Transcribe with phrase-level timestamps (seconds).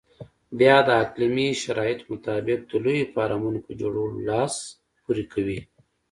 [0.59, 4.53] بیا د اقلیمي شرایطو مطابق د لویو فارمونو په جوړولو لاس
[5.03, 5.59] پورې کوي.